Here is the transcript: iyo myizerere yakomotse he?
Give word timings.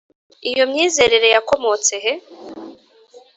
iyo 0.49 0.63
myizerere 0.69 1.27
yakomotse 1.35 1.93
he? 2.03 2.13